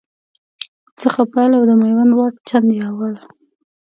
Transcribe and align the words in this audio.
څخه 1.01 1.21
پیل 1.33 1.51
او 1.57 1.63
د 1.69 1.71
میوند 1.81 2.11
واټ، 2.17 2.33
چنداول 2.49 3.15